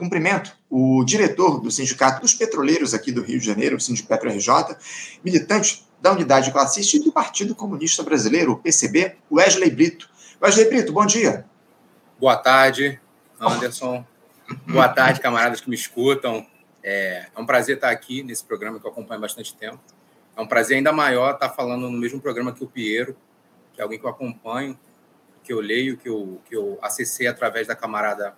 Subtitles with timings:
[0.00, 4.76] cumprimento o diretor do Sindicato dos Petroleiros aqui do Rio de Janeiro, o Sindipetro RJ,
[5.22, 10.08] militante da Unidade Classista e do Partido Comunista Brasileiro, o PCB, Wesley Brito.
[10.42, 11.44] Wesley Brito, bom dia.
[12.18, 12.98] Boa tarde,
[13.38, 14.04] Anderson.
[14.66, 16.46] Boa tarde, camaradas que me escutam.
[16.82, 19.80] É, é, um prazer estar aqui nesse programa que eu acompanho há bastante tempo.
[20.34, 23.14] É um prazer ainda maior estar falando no mesmo programa que o Piero,
[23.74, 24.78] que é alguém que eu acompanho,
[25.42, 28.34] que eu leio, que eu, que eu acessei através da camarada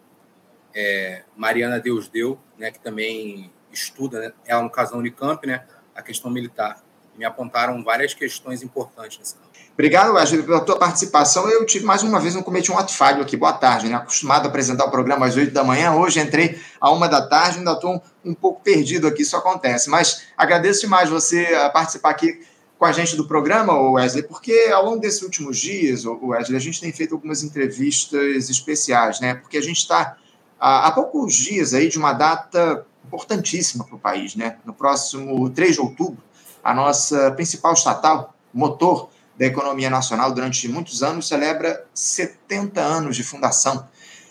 [0.75, 5.65] é, Mariana Deus Deu, né, que também estuda, né, ela no caso da Unicamp, né,
[5.95, 6.83] a questão militar
[7.17, 9.53] me apontaram várias questões importantes nesse campo.
[9.75, 11.49] Obrigado, Wesley, pela tua participação.
[11.49, 13.37] Eu tive mais uma vez, não cometi um ato falho aqui.
[13.37, 13.95] Boa tarde, né?
[13.95, 15.95] Acostumado a apresentar o programa às 8 da manhã.
[15.95, 19.89] Hoje entrei à uma da tarde, ainda estou um, um, pouco perdido aqui, isso acontece.
[19.89, 22.41] Mas agradeço demais você a participar aqui
[22.79, 26.81] com a gente do programa, Wesley, porque ao longo desses últimos dias, Wesley, a gente
[26.81, 29.37] tem feito algumas entrevistas especiais, né?
[29.37, 30.17] Porque a gente está
[30.63, 34.57] há poucos dias aí de uma data importantíssima para o país, né?
[34.65, 36.23] No próximo 3 de outubro,
[36.63, 43.25] a nossa principal estatal, motor da economia nacional durante muitos anos, celebra 70 anos de
[43.25, 43.89] fundação.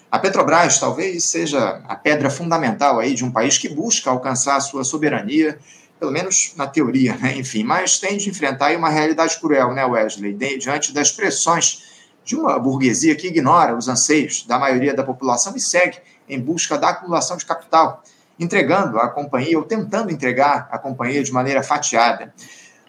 [0.10, 4.86] A Petrobras talvez seja a pedra fundamental aí de um país que busca alcançar sua
[4.86, 5.60] soberania,
[6.00, 7.36] pelo menos na teoria, né?
[7.38, 11.84] enfim, mas tem de enfrentar uma realidade cruel, né, Wesley, diante das pressões
[12.24, 15.98] de uma burguesia que ignora os anseios da maioria da população e segue
[16.32, 18.02] em busca da acumulação de capital
[18.40, 22.34] entregando a companhia ou tentando entregar a companhia de maneira fatiada.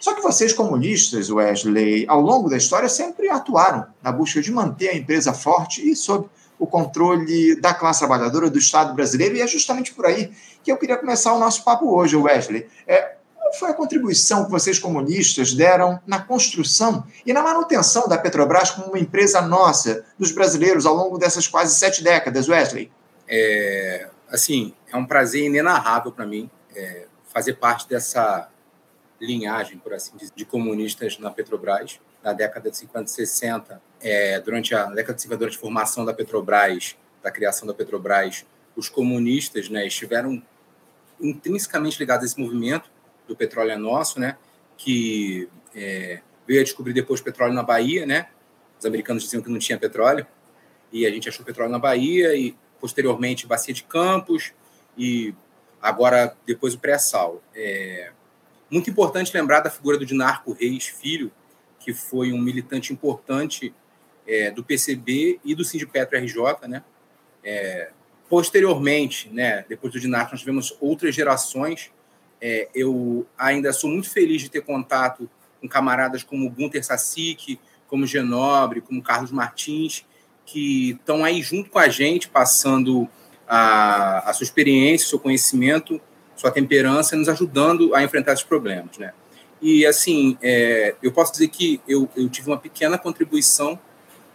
[0.00, 4.88] Só que vocês, comunistas, Wesley, ao longo da história sempre atuaram na busca de manter
[4.88, 6.26] a empresa forte e sob
[6.58, 10.32] o controle da classe trabalhadora do Estado brasileiro, e é justamente por aí
[10.62, 12.66] que eu queria começar o nosso papo hoje, Wesley.
[12.86, 18.16] É, qual foi a contribuição que vocês, comunistas, deram na construção e na manutenção da
[18.16, 22.90] Petrobras como uma empresa nossa, dos brasileiros, ao longo dessas quase sete décadas, Wesley?
[23.28, 28.48] É, assim, é um prazer inenarrável para mim é, fazer parte dessa
[29.20, 32.00] linhagem, por assim dizer, de comunistas na Petrobras.
[32.22, 36.04] Na década de 50 e 60, é, durante a década de 50, durante a formação
[36.04, 38.44] da Petrobras, da criação da Petrobras,
[38.76, 40.42] os comunistas né, estiveram
[41.20, 42.90] intrinsecamente ligados a esse movimento
[43.26, 44.36] do petróleo é nosso, né,
[44.76, 48.28] que é, veio a descobrir depois petróleo na Bahia, né?
[48.78, 50.26] Os americanos diziam que não tinha petróleo
[50.92, 54.52] e a gente achou petróleo na Bahia e posteriormente Bacia de Campos
[54.98, 55.32] e
[55.80, 57.40] agora depois o pré-sal.
[57.54, 58.10] É
[58.68, 61.30] muito importante lembrar da figura do Dinarco Reis Filho,
[61.78, 63.72] que foi um militante importante
[64.26, 66.82] é, do PCB e do Sindipetro RJ, né?
[67.44, 67.90] É,
[68.28, 71.92] posteriormente, né, depois do Dinarco, nós tivemos outras gerações.
[72.40, 78.06] É, eu ainda sou muito feliz de ter contato com camaradas como Gunter Sassic, como
[78.06, 80.04] Genobre, como Carlos Martins,
[80.44, 83.08] que estão aí junto com a gente, passando
[83.48, 86.00] a, a sua experiência, seu conhecimento,
[86.36, 89.12] sua temperança, nos ajudando a enfrentar esses problemas, né?
[89.60, 93.78] E, assim, é, eu posso dizer que eu, eu, tive uma pequena contribuição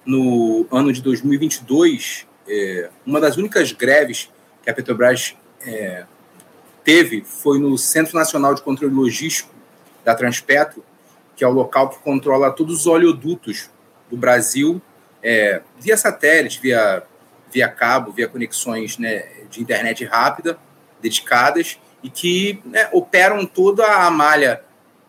[0.06, 2.26] no ano de 2022.
[2.48, 4.30] É, uma das únicas greves
[4.64, 6.06] que a Petrobras é,
[6.82, 9.54] teve foi no Centro Nacional de Controle Logístico
[10.06, 10.82] da Transpetro,
[11.36, 13.70] que é o local que controla todos os oleodutos
[14.10, 14.82] do Brasil
[15.22, 17.04] é, via satélite, via,
[17.52, 20.58] via cabo, via conexões né, de internet rápida,
[21.02, 24.62] dedicadas, e que né, operam toda a malha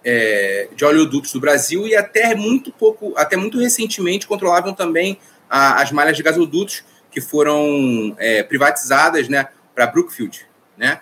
[0.05, 5.83] é, de oleodutos do Brasil e até muito pouco, até muito recentemente controlavam também a,
[5.83, 10.47] as malhas de gasodutos que foram é, privatizadas né, para Brookfield,
[10.77, 11.01] né?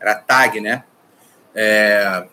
[0.00, 0.84] Era TAG, né?
[1.54, 2.26] É,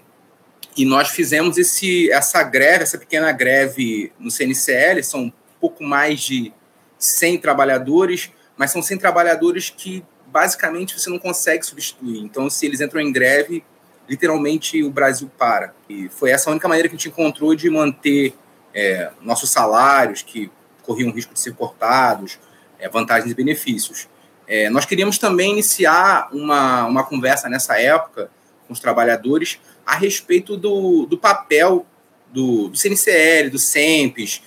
[0.76, 5.32] e nós fizemos esse, essa greve, essa pequena greve no CNCL, são
[5.64, 6.52] pouco mais de
[7.00, 12.20] 100 trabalhadores, mas são 100 trabalhadores que basicamente você não consegue substituir.
[12.20, 13.64] Então, se eles entram em greve,
[14.10, 15.74] literalmente o Brasil para.
[15.88, 18.36] E foi essa a única maneira que a gente encontrou de manter
[18.74, 22.38] é, nossos salários, que corriam risco de ser cortados,
[22.78, 24.10] é, vantagens e benefícios.
[24.46, 28.30] É, nós queríamos também iniciar uma, uma conversa nessa época
[28.68, 31.86] com os trabalhadores a respeito do, do papel
[32.34, 34.44] do, do CNCL, do SEMPES,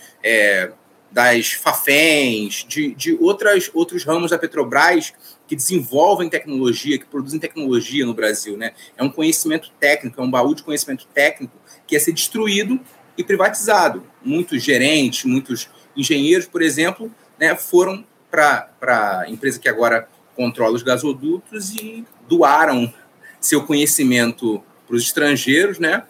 [1.10, 5.12] das FAFENs, de, de outras, outros ramos da Petrobras
[5.46, 8.56] que desenvolvem tecnologia, que produzem tecnologia no Brasil.
[8.56, 8.72] Né?
[8.96, 11.54] É um conhecimento técnico, é um baú de conhecimento técnico
[11.86, 12.80] que ia ser destruído
[13.16, 14.04] e privatizado.
[14.22, 20.82] Muitos gerentes, muitos engenheiros, por exemplo, né, foram para a empresa que agora controla os
[20.82, 22.92] gasodutos e doaram
[23.40, 26.04] seu conhecimento para os estrangeiros, né?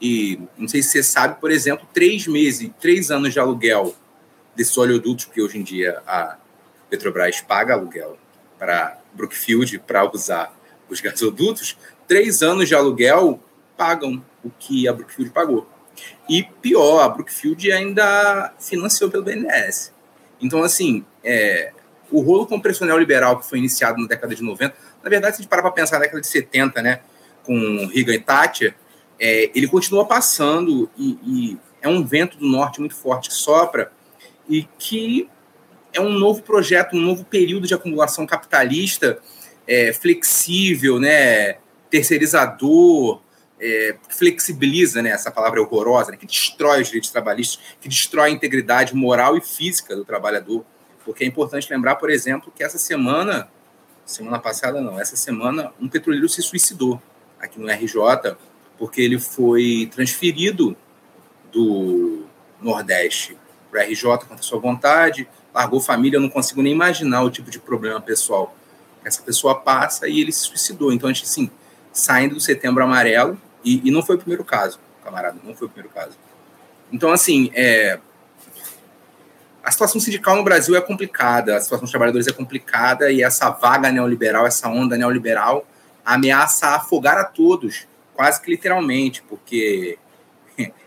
[0.00, 3.94] E não sei se você sabe, por exemplo, três meses, três anos de aluguel
[4.56, 6.36] desses oleodutos, porque hoje em dia a
[6.88, 8.18] Petrobras paga aluguel
[8.58, 10.54] para Brookfield para usar
[10.88, 11.76] os gasodutos,
[12.06, 13.40] três anos de aluguel
[13.76, 15.68] pagam o que a Brookfield pagou.
[16.28, 19.92] E pior, a Brookfield ainda financiou pelo BNDES.
[20.40, 21.72] Então, assim, é,
[22.10, 25.42] o rolo compressor neoliberal que foi iniciado na década de 90, na verdade, se a
[25.42, 27.00] gente parar para pensar na década de 70, né,
[27.42, 28.74] com Reagan e Thatcher,
[29.18, 33.92] é, ele continua passando e, e, é um vento do norte muito forte que sopra
[34.48, 35.28] e que
[35.92, 39.18] é um novo projeto, um novo período de acumulação capitalista
[39.66, 41.56] é, flexível, né,
[41.90, 43.20] terceirizador,
[43.58, 48.32] é, flexibiliza, né, essa palavra horrorosa, né, que destrói os direitos trabalhistas, que destrói a
[48.32, 50.64] integridade moral e física do trabalhador.
[51.04, 53.48] Porque é importante lembrar, por exemplo, que essa semana,
[54.04, 57.00] semana passada não, essa semana um petroleiro se suicidou
[57.40, 58.36] aqui no RJ,
[58.76, 60.76] porque ele foi transferido
[61.50, 62.26] do
[62.60, 63.36] Nordeste
[63.76, 67.58] para RJ contra sua vontade, largou família, eu não consigo nem imaginar o tipo de
[67.58, 68.56] problema pessoal
[69.04, 70.92] essa pessoa passa e ele se suicidou.
[70.92, 71.48] Então, a gente, assim,
[71.92, 75.70] saindo do setembro amarelo, e, e não foi o primeiro caso, camarada, não foi o
[75.70, 76.18] primeiro caso.
[76.90, 78.00] Então, assim, é,
[79.62, 83.50] a situação sindical no Brasil é complicada, a situação dos trabalhadores é complicada e essa
[83.50, 85.64] vaga neoliberal, essa onda neoliberal,
[86.04, 89.98] ameaça afogar a todos, quase que literalmente, porque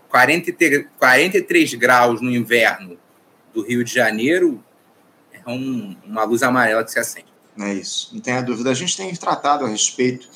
[0.09, 2.97] 43, 43 graus no inverno
[3.53, 4.63] do Rio de Janeiro
[5.33, 7.29] é um, uma luz amarela que se acende.
[7.57, 8.71] É isso, não tenha dúvida.
[8.71, 10.27] A gente tem tratado a respeito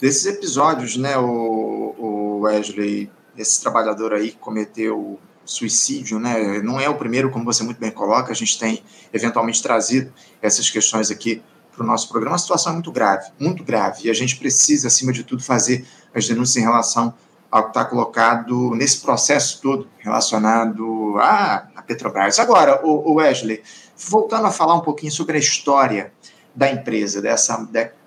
[0.00, 6.88] desses episódios, né, o, o Wesley, esse trabalhador aí que cometeu suicídio, né, não é
[6.88, 8.82] o primeiro, como você muito bem coloca, a gente tem
[9.12, 11.42] eventualmente trazido essas questões aqui
[11.74, 12.36] para o nosso programa.
[12.36, 15.84] A situação é muito grave, muito grave, e a gente precisa, acima de tudo, fazer
[16.14, 17.14] as denúncias em relação
[17.54, 22.40] ao que está colocado nesse processo todo relacionado à, à Petrobras.
[22.40, 23.62] Agora, o, o Wesley,
[23.96, 26.12] voltando a falar um pouquinho sobre a história
[26.52, 27.56] da empresa, dessa,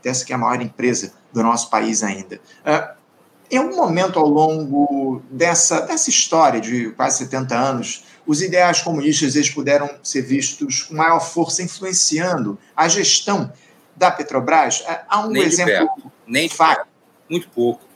[0.03, 2.41] dessa que é a maior empresa do nosso país ainda.
[2.65, 2.97] Uh,
[3.49, 9.37] em algum momento ao longo dessa, dessa história de quase 70 anos, os ideais comunistas
[9.37, 13.49] eles puderam ser vistos com maior força influenciando a gestão
[13.95, 14.81] da Petrobras.
[14.81, 16.85] Uh, há um Nem exemplo Nem de fato.
[17.29, 17.86] Muito pouco.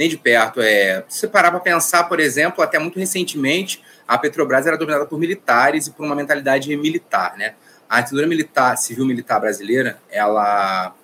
[0.00, 0.62] Nem de perto.
[0.62, 5.18] É, se parar para pensar, por exemplo, até muito recentemente, a Petrobras era dominada por
[5.18, 7.52] militares e por uma mentalidade militar, né?
[7.90, 10.94] a ditadura militar, civil-militar brasileira, ela,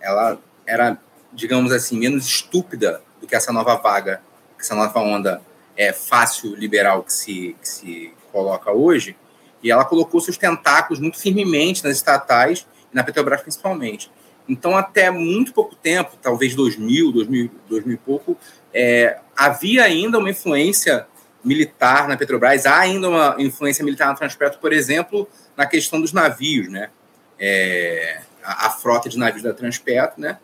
[0.00, 0.96] ela era,
[1.32, 4.22] digamos assim, menos estúpida do que essa nova vaga,
[4.58, 5.42] essa nova onda
[5.76, 9.16] é, fácil liberal que se, que se coloca hoje,
[9.60, 14.10] e ela colocou seus tentáculos muito firmemente nas estatais e na Petrobras principalmente.
[14.48, 18.36] Então, até muito pouco tempo, talvez 2000, 2000, 2000 e pouco,
[18.72, 21.06] é, havia ainda uma influência
[21.42, 26.12] militar na Petrobras, há ainda uma influência militar na Transpetro, por exemplo, na questão dos
[26.12, 26.90] navios, né?
[27.38, 30.38] É, a, a, frota de navios da Transpetro, né?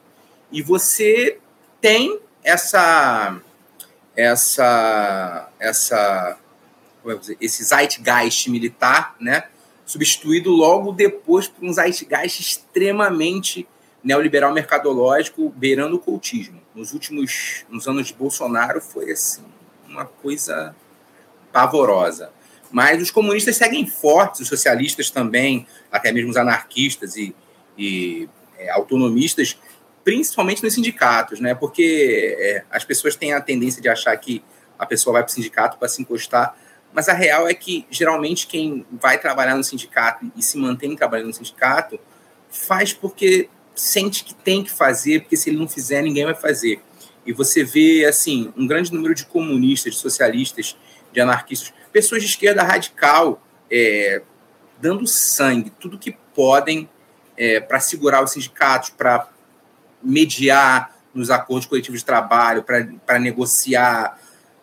[0.51, 1.39] E você
[1.81, 3.39] tem essa
[4.17, 6.39] essa essa
[7.21, 9.45] dizer, esse zeitgeist militar, né?
[9.85, 13.69] Substituído logo depois por um zeitgeist extremamente
[14.07, 16.63] neoliberal mercadológico, beirando o cultismo.
[16.73, 19.43] Nos últimos nos anos de Bolsonaro foi assim
[19.89, 20.77] uma coisa
[21.53, 22.31] pavorosa.
[22.71, 27.35] Mas os comunistas seguem fortes, os socialistas também, até mesmo os anarquistas e,
[27.77, 29.59] e é, autonomistas,
[30.05, 31.53] principalmente nos sindicatos, né?
[31.57, 34.41] Porque é, as pessoas têm a tendência de achar que
[34.79, 36.57] a pessoa vai para o sindicato para se encostar,
[36.93, 41.29] mas a real é que geralmente quem vai trabalhar no sindicato e se mantém trabalhando
[41.29, 41.99] no sindicato
[42.49, 46.81] faz porque sente que tem que fazer, porque se ele não fizer, ninguém vai fazer.
[47.25, 50.77] E você vê, assim, um grande número de comunistas, de socialistas,
[51.13, 54.23] de anarquistas, pessoas de esquerda radical é,
[54.81, 56.89] dando sangue, tudo que podem
[57.37, 59.29] é, para segurar os sindicatos, para
[60.03, 64.21] mediar nos acordos coletivos de trabalho, para negociar.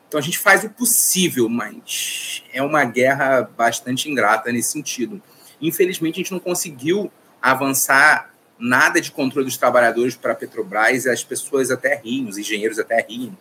[0.08, 5.22] Então a gente faz o possível, mas é uma guerra bastante ingrata nesse sentido.
[5.60, 8.33] Infelizmente, a gente não conseguiu avançar
[8.64, 13.02] nada de controle dos trabalhadores para a Petrobras, as pessoas até riem, os engenheiros até
[13.02, 13.38] riem,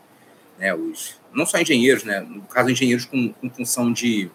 [0.58, 4.28] né, os, não só engenheiros, né, no caso engenheiros com, com função de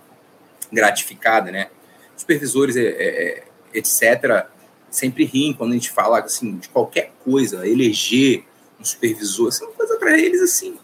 [0.71, 1.69] gratificada, né,
[2.15, 4.47] supervisores, é, é, etc.,
[4.89, 8.45] sempre riem quando a gente fala assim, de qualquer coisa, eleger
[8.79, 10.77] um supervisor, assim, uma coisa para eles assim,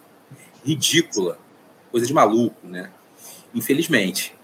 [0.62, 1.38] ridícula,
[1.90, 2.90] coisa de maluco, né?
[3.54, 4.34] Infelizmente.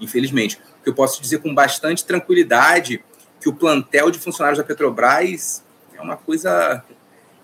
[0.00, 0.58] Infelizmente.
[0.80, 3.04] O que eu posso dizer com bastante tranquilidade
[3.42, 6.82] que o plantel de funcionários da Petrobras é uma coisa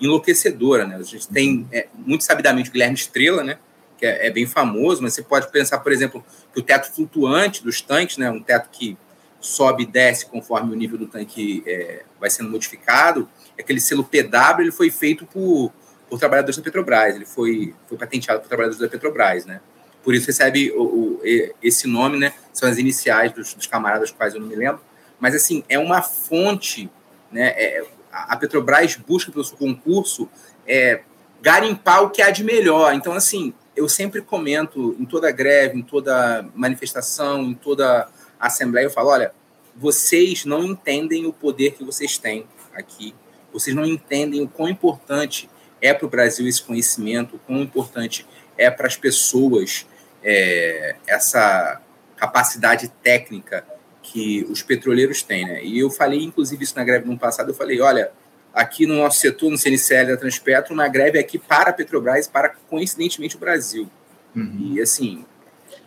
[0.00, 0.95] enlouquecedora, né?
[0.95, 3.59] A gente tem é, muito sabidamente o Guilherme Estrela, né?
[3.99, 6.25] Que é, é, bem famoso, mas você pode pensar, por exemplo,
[6.55, 8.31] que o teto flutuante dos tanques, né?
[8.31, 8.97] Um teto que
[9.40, 13.28] sobe e desce conforme o nível do tanque é, vai sendo modificado.
[13.59, 15.73] Aquele selo PW ele foi feito por,
[16.09, 19.61] por trabalhadores da Petrobras, ele foi, foi patenteado por trabalhadores da Petrobras, né?
[20.05, 21.21] Por isso recebe o, o,
[21.61, 22.33] esse nome, né?
[22.52, 24.81] São as iniciais dos, dos camaradas, quais eu não me lembro.
[25.20, 26.90] Mas, assim, é uma fonte,
[27.30, 27.48] né?
[27.56, 30.28] É, a Petrobras busca pelo seu concurso
[30.66, 31.00] é,
[31.40, 32.94] garimpar o que há de melhor.
[32.94, 38.08] Então, assim, eu sempre comento em toda greve, em toda manifestação, em toda
[38.40, 39.32] assembleia, eu falo, olha,
[39.76, 43.14] vocês não entendem o poder que vocês têm aqui,
[43.52, 45.48] vocês não entendem o quão importante
[45.80, 49.87] é para o Brasil esse conhecimento, o quão importante é para as pessoas
[50.22, 51.80] é, essa
[52.16, 53.64] capacidade técnica
[54.11, 55.62] que os petroleiros têm, né?
[55.62, 58.11] E eu falei, inclusive, isso na greve no ano passado, eu falei, olha,
[58.55, 62.49] aqui no nosso setor, no CNCL da Transpetro, uma greve aqui para a Petrobras para,
[62.71, 63.88] coincidentemente, o Brasil.
[64.35, 64.73] Uhum.
[64.75, 65.27] E, assim,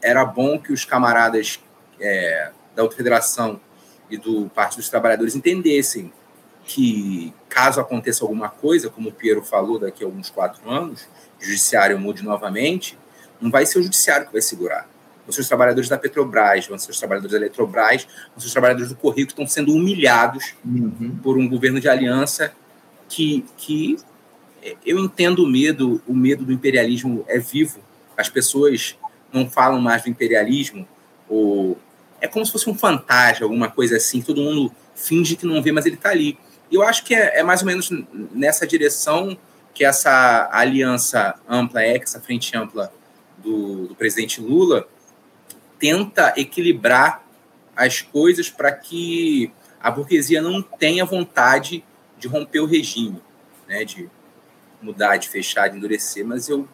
[0.02, 1.60] era bom que os camaradas
[2.00, 3.60] é, da federação
[4.10, 6.14] e do Partido dos Trabalhadores entendessem
[6.64, 11.08] que, caso aconteça alguma coisa, como o Piero falou, daqui a alguns quatro anos,
[11.42, 12.98] o judiciário mude novamente,
[13.42, 14.88] não vai ser o judiciário que vai segurar.
[15.26, 18.52] Vão ser os trabalhadores da Petrobras, vão ser os trabalhadores da Eletrobras, vão ser os
[18.52, 21.18] trabalhadores do Correio que estão sendo humilhados uhum.
[21.22, 22.54] por um governo de aliança
[23.08, 23.98] que, que
[24.86, 27.80] eu entendo o medo, o medo do imperialismo é vivo.
[28.18, 28.98] As pessoas
[29.32, 30.88] não falam mais do imperialismo,
[31.28, 31.78] ou
[32.20, 35.72] é como se fosse um fantasma, alguma coisa assim, todo mundo finge que não vê,
[35.72, 36.38] mas ele está ali.
[36.70, 37.90] E eu acho que é, é, mais ou menos
[38.32, 39.38] nessa direção
[39.74, 42.94] que essa aliança ampla é, que essa frente ampla
[43.38, 44.88] do, do presidente Lula
[45.82, 47.24] tenta equilibrar
[47.76, 51.84] as coisas para que a burguesia não tenha vontade
[52.20, 53.20] de romper o regime,
[53.68, 54.08] né, de
[54.80, 56.68] mudar, de fechar, de endurecer, mas eu,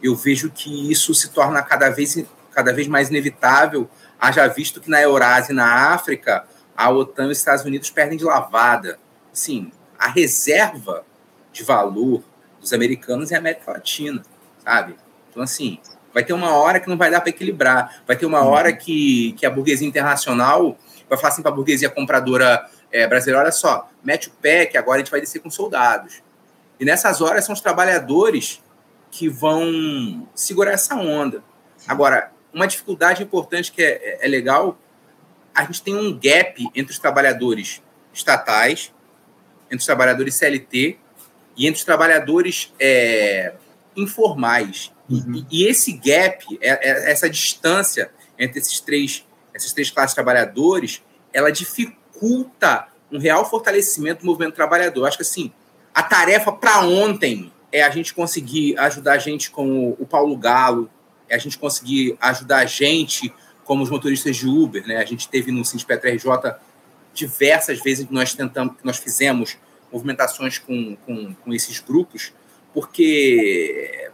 [0.00, 3.90] eu vejo que isso se torna cada vez, cada vez mais inevitável,
[4.20, 8.16] haja visto que na Eurásia e na África a OTAN e os Estados Unidos perdem
[8.16, 9.00] de lavada.
[9.32, 11.04] Sim, a reserva
[11.52, 12.22] de valor
[12.60, 14.22] dos americanos é a América Latina,
[14.62, 14.94] sabe?
[15.28, 15.80] Então, assim,
[16.12, 18.02] vai ter uma hora que não vai dar para equilibrar.
[18.06, 18.48] Vai ter uma uhum.
[18.48, 20.76] hora que, que a burguesia internacional
[21.08, 24.76] vai falar assim para a burguesia compradora é, brasileira: olha só, mete o pé que
[24.76, 26.22] agora a gente vai descer com soldados.
[26.78, 28.62] E nessas horas são os trabalhadores
[29.10, 31.42] que vão segurar essa onda.
[31.86, 34.78] Agora, uma dificuldade importante que é, é, é legal,
[35.54, 38.92] a gente tem um gap entre os trabalhadores estatais,
[39.66, 40.98] entre os trabalhadores CLT
[41.56, 43.54] e entre os trabalhadores é,
[43.96, 44.92] informais.
[45.08, 45.44] Uhum.
[45.50, 50.16] E, e, esse gap, é, é, essa distância entre esses três, essas três classes de
[50.16, 55.06] trabalhadores, ela dificulta um real fortalecimento do movimento trabalhador.
[55.06, 55.52] Acho que assim,
[55.94, 60.90] a tarefa para ontem é a gente conseguir ajudar a gente com o Paulo Galo,
[61.28, 63.32] é a gente conseguir ajudar a gente
[63.64, 64.96] como os motoristas de Uber, né?
[64.96, 66.54] A gente teve no Sindicato RJ
[67.12, 69.58] diversas vezes que nós tentamos, que nós fizemos
[69.92, 72.32] movimentações com, com, com esses grupos,
[72.72, 74.10] porque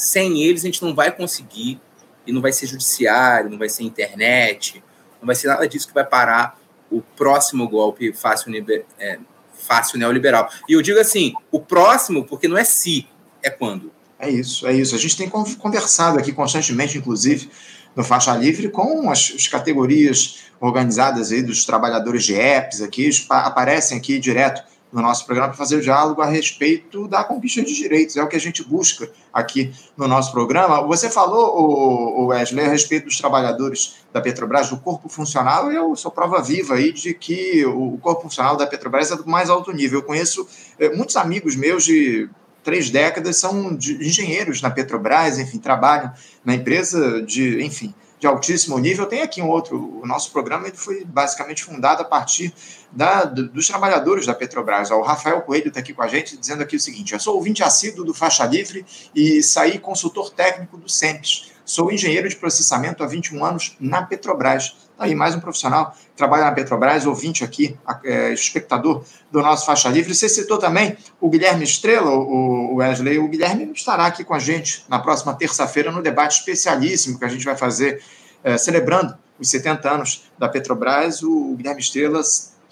[0.00, 1.80] sem eles a gente não vai conseguir,
[2.26, 4.82] e não vai ser judiciário, não vai ser internet,
[5.20, 6.58] não vai ser nada disso que vai parar
[6.90, 8.52] o próximo golpe fácil,
[8.98, 9.18] é,
[9.54, 10.48] fácil neoliberal.
[10.68, 13.06] E eu digo assim, o próximo, porque não é se,
[13.42, 13.92] é quando.
[14.18, 14.94] É isso, é isso.
[14.94, 17.50] A gente tem conversado aqui constantemente, inclusive,
[17.94, 23.96] no Faixa Livre, com as, as categorias organizadas aí dos trabalhadores de apps aqui, aparecem
[23.96, 28.16] aqui direto no nosso programa para fazer o diálogo a respeito da conquista de direitos.
[28.16, 30.82] É o que a gente busca aqui no nosso programa.
[30.86, 36.42] Você falou, Wesley, a respeito dos trabalhadores da Petrobras, do corpo funcional, eu sou prova
[36.42, 40.00] viva aí de que o corpo funcional da Petrobras é do mais alto nível.
[40.00, 40.46] Eu conheço
[40.78, 42.28] eh, muitos amigos meus de
[42.62, 46.12] três décadas são engenheiros na Petrobras, enfim, trabalham
[46.44, 49.06] na empresa de, enfim, de altíssimo nível.
[49.06, 52.52] Tem aqui um outro, o nosso programa ele foi basicamente fundado a partir
[52.92, 54.90] da, dos trabalhadores da Petrobras.
[54.90, 57.62] O Rafael Coelho está aqui com a gente dizendo aqui o seguinte: eu sou ouvinte
[57.62, 58.84] assíduo do Faixa Livre
[59.14, 61.50] e saí consultor técnico do SEMPES.
[61.70, 64.74] Sou engenheiro de processamento há 21 anos na Petrobras.
[64.98, 69.66] Tá aí mais um profissional que trabalha na Petrobras, ouvinte aqui, é, espectador do nosso
[69.66, 70.12] Faixa Livre.
[70.12, 73.20] Você citou também o Guilherme Estrela, o Wesley.
[73.20, 77.28] O Guilherme estará aqui com a gente na próxima terça-feira no debate especialíssimo que a
[77.28, 78.02] gente vai fazer,
[78.42, 81.22] é, celebrando os 70 anos da Petrobras.
[81.22, 82.20] O Guilherme Estrela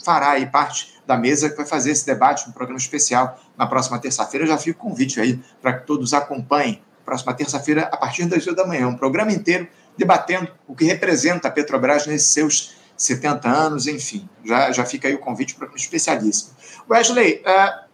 [0.04, 4.00] fará aí parte da mesa que vai fazer esse debate, um programa especial na próxima
[4.00, 4.44] terça-feira.
[4.44, 8.54] Já fica o convite aí para que todos acompanhem próxima terça-feira, a partir das 8
[8.54, 8.86] da manhã.
[8.86, 14.28] Um programa inteiro debatendo o que representa a Petrobras nesses seus 70 anos, enfim.
[14.44, 16.50] Já, já fica aí o convite para um especialíssimo.
[16.88, 17.84] Wesley, uh,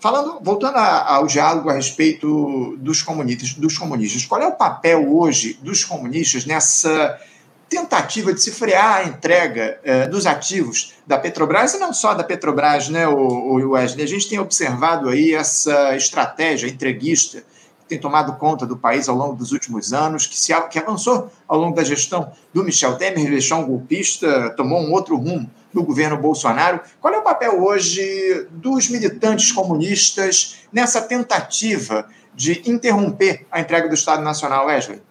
[0.00, 5.58] falando, voltando ao diálogo a respeito dos comunistas, dos comunistas, qual é o papel hoje
[5.62, 7.20] dos comunistas nessa
[7.68, 12.24] tentativa de se frear a entrega eh, dos ativos da Petrobras, e não só da
[12.24, 14.04] Petrobras, né, o, o Wesley?
[14.04, 17.44] A gente tem observado aí essa estratégia entreguista
[17.88, 21.58] tem tomado conta do país ao longo dos últimos anos, que, se, que avançou ao
[21.58, 26.16] longo da gestão do Michel Temer, deixou um golpista, tomou um outro rumo no governo
[26.16, 26.80] Bolsonaro.
[27.00, 33.94] Qual é o papel hoje dos militantes comunistas nessa tentativa de interromper a entrega do
[33.94, 35.02] Estado Nacional, Wesley?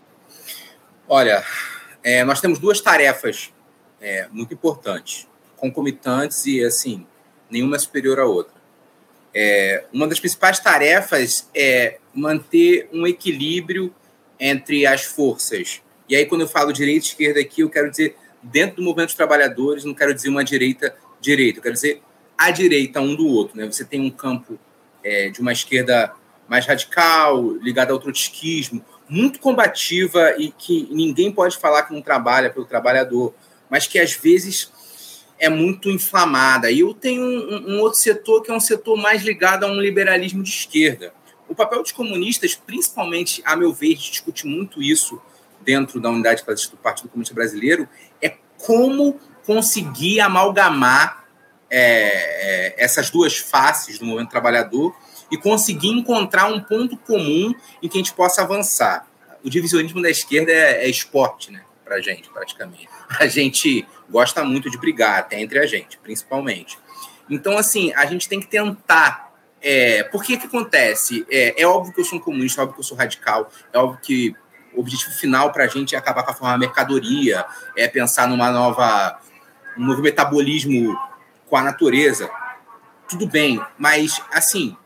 [1.10, 1.43] Olha,
[2.03, 3.51] é, nós temos duas tarefas
[4.00, 7.05] é, muito importantes, concomitantes e, assim,
[7.50, 8.53] nenhuma é superior à outra.
[9.34, 13.94] É, uma das principais tarefas é manter um equilíbrio
[14.40, 15.82] entre as forças.
[16.10, 19.08] E aí, quando eu falo direita e esquerda aqui, eu quero dizer dentro do movimento
[19.08, 22.02] dos trabalhadores, não quero dizer uma direita direita, eu quero dizer
[22.38, 23.58] a direita um do outro.
[23.58, 23.66] Né?
[23.66, 24.60] Você tem um campo
[25.04, 26.14] é, de uma esquerda
[26.48, 32.50] mais radical, ligada ao trotskismo, muito combativa e que ninguém pode falar que não trabalha
[32.50, 33.34] pelo trabalhador,
[33.70, 34.72] mas que às vezes
[35.40, 36.72] é muito inflamada.
[36.72, 39.80] E eu tenho um, um, outro setor que é um setor mais ligado a um
[39.80, 41.14] liberalismo de esquerda.
[41.48, 45.22] O papel dos comunistas, principalmente, a meu ver, discute muito isso
[45.62, 47.88] dentro da unidade do Partido Comunista Brasileiro,
[48.22, 51.25] é como conseguir amalgamar
[51.70, 54.96] é, é, essas duas faces do movimento trabalhador
[55.32, 59.08] e conseguir encontrar um ponto comum em que a gente possa avançar.
[59.44, 61.62] O divisionismo da esquerda é, é esporte, né?
[61.84, 62.88] Para a gente, praticamente.
[63.20, 66.77] A gente gosta muito de brigar, até entre a gente, principalmente.
[67.30, 69.26] Então, assim, a gente tem que tentar.
[69.62, 71.26] É, por que acontece?
[71.30, 73.78] É, é óbvio que eu sou um comunista, é óbvio que eu sou radical, é
[73.78, 74.36] óbvio que
[74.74, 77.46] o objetivo final para a gente é acabar com a forma mercadoria,
[77.76, 79.20] é pensar numa nova,
[79.78, 80.96] um novo metabolismo
[81.48, 82.30] com a natureza.
[83.10, 84.78] Tudo bem, mas, assim,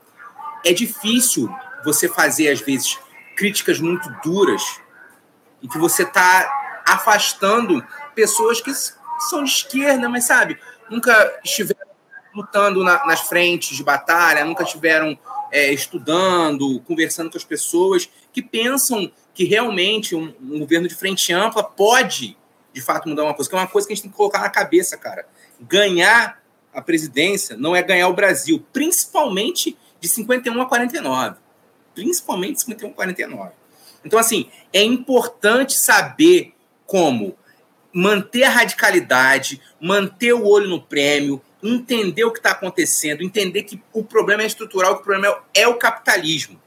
[0.64, 2.98] é difícil você fazer, às vezes,
[3.36, 4.80] críticas muito duras
[5.60, 11.91] e que você está afastando pessoas que são de esquerda, mas sabe, nunca estiveram
[12.34, 15.18] lutando na, nas frentes de batalha, nunca estiveram
[15.50, 21.32] é, estudando, conversando com as pessoas que pensam que realmente um, um, governo de frente
[21.32, 22.36] ampla pode,
[22.72, 24.40] de fato, mudar uma coisa, que é uma coisa que a gente tem que colocar
[24.40, 25.26] na cabeça, cara.
[25.60, 26.42] Ganhar
[26.72, 31.36] a presidência não é ganhar o Brasil, principalmente de 51 a 49.
[31.94, 33.52] Principalmente de 51 a 49.
[34.04, 36.54] Então, assim, é importante saber
[36.86, 37.36] como
[37.92, 43.80] manter a radicalidade, manter o olho no prêmio, entender o que está acontecendo, entender que
[43.92, 46.60] o problema é estrutural, que o problema é o capitalismo.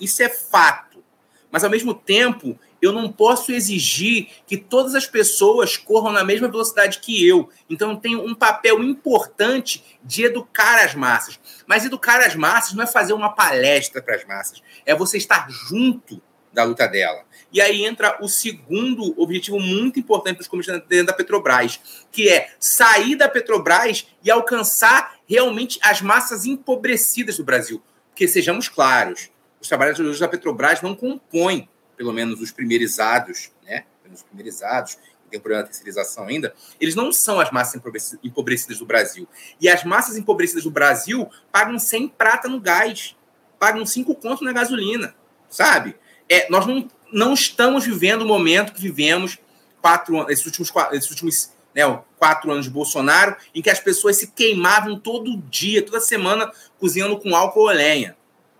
[0.00, 1.02] Isso é fato.
[1.50, 6.48] Mas, ao mesmo tempo, eu não posso exigir que todas as pessoas corram na mesma
[6.48, 7.48] velocidade que eu.
[7.68, 11.40] Então, eu tenho um papel importante de educar as massas.
[11.66, 15.48] Mas educar as massas não é fazer uma palestra para as massas, é você estar
[15.50, 16.20] junto
[16.56, 17.22] da luta dela.
[17.52, 21.78] E aí entra o segundo objetivo muito importante dos comissionados dentro da Petrobras,
[22.10, 27.82] que é sair da Petrobras e alcançar realmente as massas empobrecidas do Brasil.
[28.08, 33.84] Porque, sejamos claros, os trabalhadores da Petrobras não compõem pelo menos os primeirizados, né?
[34.10, 34.96] Os primeirizados,
[35.28, 37.82] tem um problema da terceirização ainda, eles não são as massas
[38.22, 39.28] empobrecidas do Brasil.
[39.60, 43.14] E as massas empobrecidas do Brasil pagam 100 prata no gás,
[43.58, 45.14] pagam 5 contos na gasolina,
[45.50, 45.96] sabe?
[46.28, 49.38] É, nós não, não estamos vivendo o momento que vivemos
[49.80, 51.82] quatro, esses últimos, esses últimos né,
[52.18, 57.18] quatro anos de Bolsonaro, em que as pessoas se queimavam todo dia, toda semana, cozinhando
[57.18, 58.16] com álcool ou lenha.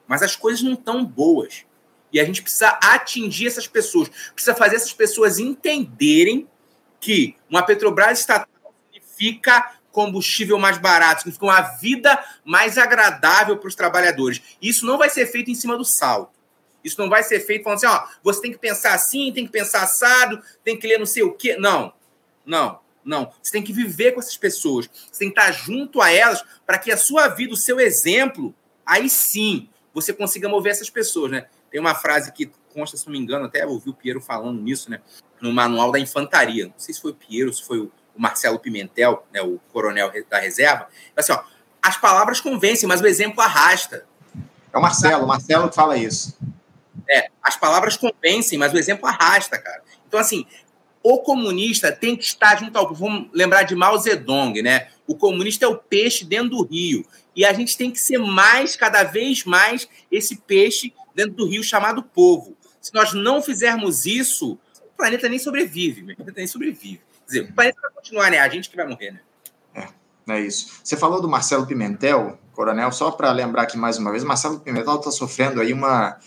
[0.06, 1.64] Mas as coisas não estão boas.
[2.12, 6.46] E a gente precisa atingir essas pessoas, precisa fazer essas pessoas entenderem
[7.00, 8.48] que uma Petrobras estatal
[8.92, 14.42] significa combustível mais barato, significa uma vida mais agradável para os trabalhadores.
[14.60, 16.35] Isso não vai ser feito em cima do salto.
[16.86, 19.50] Isso não vai ser feito falando assim, ó, você tem que pensar assim, tem que
[19.50, 21.56] pensar assado, tem que ler não sei o quê.
[21.56, 21.92] Não,
[22.44, 23.32] não, não.
[23.42, 24.88] Você tem que viver com essas pessoas.
[25.10, 28.54] Você tem que estar junto a elas para que a sua vida, o seu exemplo,
[28.86, 31.46] aí sim, você consiga mover essas pessoas, né?
[31.72, 34.88] Tem uma frase que consta, se não me engano, até ouvi o Piero falando nisso,
[34.88, 35.00] né?
[35.40, 36.66] No manual da infantaria.
[36.66, 40.38] Não sei se foi o Piero, se foi o Marcelo Pimentel, né, o coronel da
[40.38, 40.86] reserva.
[41.16, 41.42] Assim, ó,
[41.82, 44.06] as palavras convencem, mas o exemplo arrasta.
[44.72, 46.36] É o Marcelo, o Marcelo que fala isso.
[47.08, 49.82] É, as palavras convencem, mas o exemplo arrasta, cara.
[50.06, 50.46] Então, assim,
[51.02, 52.92] o comunista tem que estar junto ao.
[52.92, 54.88] Vamos lembrar de Mao Zedong, né?
[55.06, 57.06] O comunista é o peixe dentro do rio.
[57.34, 61.62] E a gente tem que ser mais, cada vez mais, esse peixe dentro do rio
[61.62, 62.56] chamado povo.
[62.80, 66.02] Se nós não fizermos isso, o planeta nem sobrevive.
[66.02, 67.00] O planeta nem sobrevive.
[67.20, 68.38] Quer dizer, o planeta vai continuar, né?
[68.40, 69.20] A gente que vai morrer, né?
[69.74, 70.80] É, é isso.
[70.82, 74.96] Você falou do Marcelo Pimentel, coronel, só para lembrar aqui mais uma vez, Marcelo Pimentel
[74.96, 76.18] está sofrendo aí uma,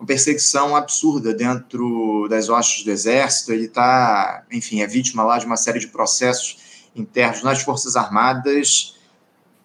[0.00, 3.52] uma perseguição absurda dentro das hostes do Exército.
[3.52, 8.96] Ele está, enfim, é vítima lá de uma série de processos internos nas Forças Armadas,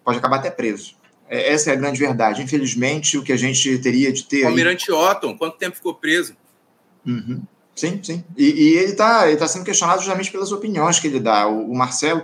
[0.04, 0.94] pode acabar até preso.
[1.28, 2.42] É, essa é a grande verdade.
[2.42, 4.44] Infelizmente, o que a gente teria de ter.
[4.44, 4.96] O Almirante aí...
[4.96, 6.36] Otton, quanto tempo ficou preso?
[7.04, 7.42] Uhum.
[7.74, 8.24] Sim, sim.
[8.36, 11.48] E, e ele está ele tá sendo questionado justamente pelas opiniões que ele dá.
[11.48, 12.22] O, o Marcelo,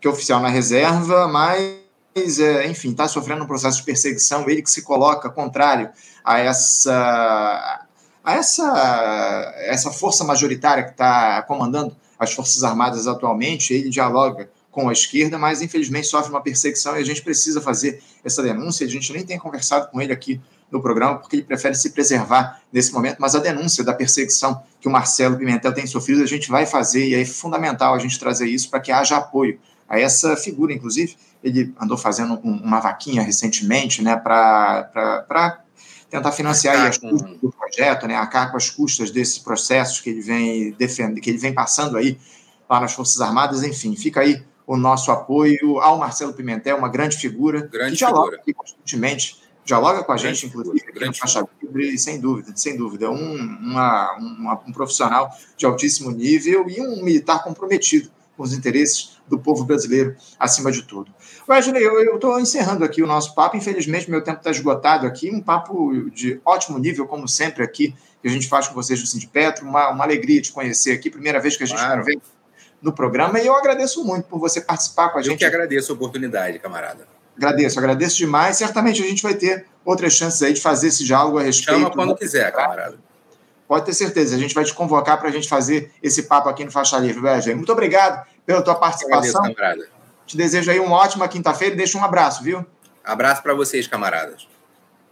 [0.00, 1.78] que é oficial na reserva, mas,
[2.16, 4.48] é, enfim, está sofrendo um processo de perseguição.
[4.48, 5.90] Ele que se coloca contrário
[6.24, 7.86] a essa,
[8.22, 13.74] a essa, essa força majoritária que está comandando as Forças Armadas atualmente.
[13.74, 18.02] Ele dialoga com a esquerda, mas infelizmente sofre uma perseguição e a gente precisa fazer
[18.24, 18.86] essa denúncia.
[18.86, 22.60] A gente nem tem conversado com ele aqui no programa, porque ele prefere se preservar
[22.72, 26.50] nesse momento, mas a denúncia da perseguição que o Marcelo Pimentel tem sofrido, a gente
[26.50, 30.36] vai fazer, e é fundamental a gente trazer isso para que haja apoio a essa
[30.36, 31.16] figura, inclusive.
[31.42, 35.60] Ele andou fazendo um, uma vaquinha recentemente né, para
[36.10, 40.20] tentar financiar as custas do projeto, né, acabar com as custas desses processos que ele
[40.20, 42.18] vem defendendo, que ele vem passando aí
[42.68, 47.16] lá nas Forças Armadas, enfim, fica aí o nosso apoio ao Marcelo Pimentel, uma grande
[47.16, 48.54] figura, grande que dialoga figura.
[48.56, 53.10] constantemente, dialoga com a grande gente, inclusive, aqui no Faixa Livre, sem dúvida, sem dúvida,
[53.10, 59.18] um, uma, uma, um profissional de altíssimo nível e um militar comprometido com os interesses
[59.28, 61.12] do povo brasileiro, acima de tudo.
[61.48, 65.40] Wesley, eu estou encerrando aqui o nosso papo, infelizmente meu tempo está esgotado aqui, um
[65.40, 69.66] papo de ótimo nível, como sempre aqui, que a gente faz com vocês do Sindipetro,
[69.66, 72.00] uma, uma alegria te conhecer aqui, primeira vez que a gente claro.
[72.00, 72.34] conversa
[72.82, 75.32] no programa e eu agradeço muito por você participar com a gente.
[75.32, 77.06] Eu que agradeço a oportunidade, camarada.
[77.36, 78.56] Agradeço, agradeço demais.
[78.56, 81.80] Certamente a gente vai ter outras chances aí de fazer esse diálogo a respeito.
[81.80, 82.98] Chama quando quiser, camarada.
[83.74, 86.64] Pode ter certeza, a gente vai te convocar para a gente fazer esse papo aqui
[86.64, 87.56] no Faixa Livre, Wesley.
[87.56, 89.40] Muito obrigado pela tua participação.
[89.40, 89.88] Agradeço, camarada.
[90.24, 92.64] Te desejo aí uma ótima quinta-feira e deixo um abraço, viu?
[93.02, 94.46] Abraço para vocês, camaradas.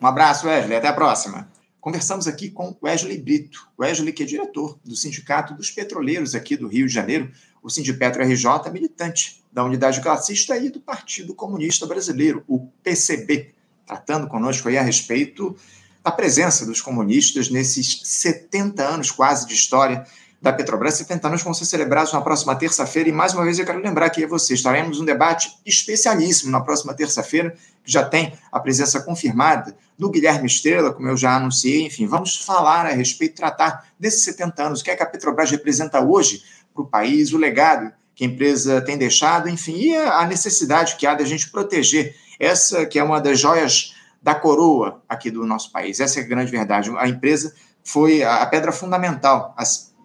[0.00, 0.76] Um abraço, Wesley.
[0.76, 1.50] Até a próxima.
[1.80, 3.68] Conversamos aqui com Wesley Brito.
[3.76, 8.22] Wesley, que é diretor do Sindicato dos Petroleiros aqui do Rio de Janeiro, o Sindipetro
[8.22, 13.52] RJ, militante da unidade classista e do Partido Comunista Brasileiro, o PCB,
[13.84, 15.56] tratando conosco aí a respeito
[16.02, 20.04] da presença dos comunistas nesses 70 anos quase de história
[20.42, 20.94] da Petrobras.
[20.94, 24.06] 70 anos vão ser celebrados na próxima terça-feira e, mais uma vez, eu quero lembrar
[24.06, 29.00] aqui a você, estaremos um debate especialíssimo na próxima terça-feira, que já tem a presença
[29.00, 31.86] confirmada do Guilherme Estrela, como eu já anunciei.
[31.86, 35.50] Enfim, vamos falar a respeito, tratar desses 70 anos, o que é que a Petrobras
[35.50, 36.42] representa hoje
[36.74, 41.06] para o país, o legado que a empresa tem deixado, enfim, e a necessidade que
[41.06, 45.72] há da gente proteger essa que é uma das joias da coroa aqui do nosso
[45.72, 46.00] país.
[46.00, 46.90] Essa é a grande verdade.
[46.96, 49.56] A empresa foi a pedra fundamental,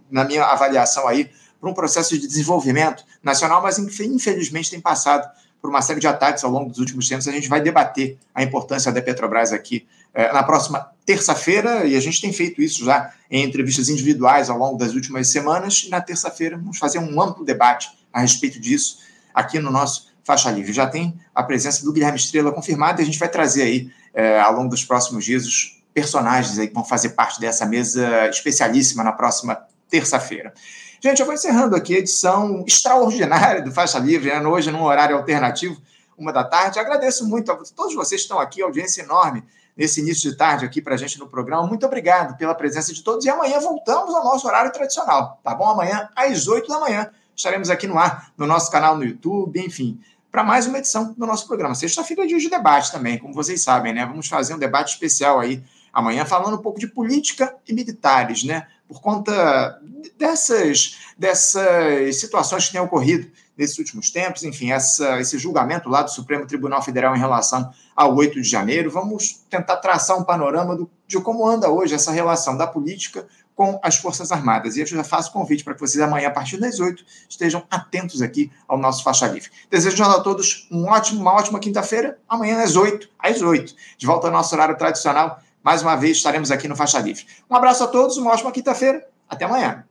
[0.10, 5.30] na minha avaliação aí, para um processo de desenvolvimento nacional, mas infelizmente tem passado
[5.62, 7.27] por uma série de ataques ao longo dos últimos tempos.
[7.27, 11.99] A gente vai debater a importância da Petrobras aqui eh, na próxima terça-feira, e a
[11.99, 16.01] gente tem feito isso já em entrevistas individuais ao longo das últimas semanas, e na
[16.01, 18.99] terça-feira vamos fazer um amplo debate a respeito disso
[19.34, 20.73] aqui no nosso Faixa Livre.
[20.73, 24.39] Já tem a presença do Guilherme Estrela confirmada, e a gente vai trazer aí, eh,
[24.39, 29.03] ao longo dos próximos dias, os personagens aí que vão fazer parte dessa mesa especialíssima
[29.03, 30.56] na próxima terça-feira.
[30.99, 34.41] Gente, eu vou encerrando aqui a edição extraordinária do Faixa Livre, né?
[34.41, 35.80] hoje num horário alternativo,
[36.17, 36.80] uma da tarde.
[36.80, 39.43] Agradeço muito a todos vocês que estão aqui, audiência enorme
[39.77, 41.67] nesse início de tarde aqui para a gente no programa.
[41.67, 45.69] Muito obrigado pela presença de todos e amanhã voltamos ao nosso horário tradicional, tá bom?
[45.69, 50.01] Amanhã às 8 da manhã estaremos aqui no ar, no nosso canal no YouTube, enfim,
[50.38, 51.73] para mais uma edição do nosso programa.
[51.73, 54.06] Sexta-feira é dia de debate também, como vocês sabem, né?
[54.06, 58.67] Vamos fazer um debate especial aí amanhã falando um pouco de política e militares, né?
[58.88, 59.82] por conta
[60.17, 66.12] dessas, dessas situações que têm ocorrido nesses últimos tempos, enfim, essa, esse julgamento lá do
[66.12, 68.91] Supremo Tribunal Federal em relação ao 8 de janeiro.
[68.91, 73.80] Vamos tentar traçar um panorama do, de como anda hoje essa relação da política com
[73.84, 74.78] as Forças Armadas.
[74.78, 78.22] E eu já faço convite para que vocês amanhã, a partir das 8, estejam atentos
[78.22, 79.50] aqui ao nosso Faixa Livre.
[79.70, 82.20] Desejo a todos um ótimo, uma ótima quinta-feira.
[82.30, 86.50] Amanhã às 8, às 8, de volta ao nosso horário tradicional mais uma vez estaremos
[86.50, 87.26] aqui no Faixa Livre.
[87.50, 89.06] Um abraço a todos, uma ótima quinta-feira.
[89.28, 89.84] Até amanhã.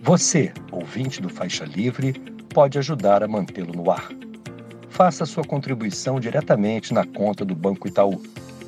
[0.00, 2.14] Você, ouvinte do Faixa Livre,
[2.54, 4.08] pode ajudar a mantê-lo no ar.
[4.88, 8.22] Faça sua contribuição diretamente na conta do Banco Itaú,